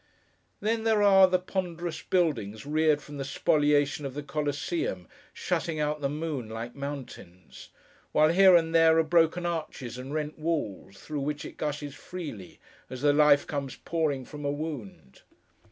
Then, 0.61 0.83
there 0.83 1.03
are 1.03 1.27
the 1.27 1.37
ponderous 1.37 2.01
buildings 2.01 2.65
reared 2.65 3.03
from 3.03 3.17
the 3.17 3.23
spoliation 3.23 4.03
of 4.03 4.15
the 4.15 4.23
Coliseum, 4.23 5.07
shutting 5.31 5.79
out 5.79 6.01
the 6.01 6.09
moon, 6.09 6.49
like 6.49 6.73
mountains: 6.73 7.69
while 8.11 8.29
here 8.29 8.55
and 8.55 8.73
there, 8.73 8.97
are 8.97 9.03
broken 9.03 9.45
arches 9.45 9.99
and 9.99 10.11
rent 10.11 10.39
walls, 10.39 10.97
through 10.97 11.21
which 11.21 11.45
it 11.45 11.55
gushes 11.57 11.93
freely, 11.93 12.59
as 12.89 13.03
the 13.03 13.13
life 13.13 13.45
comes 13.45 13.75
pouring 13.75 14.25
from 14.25 14.43
a 14.43 14.49
wound. 14.49 15.21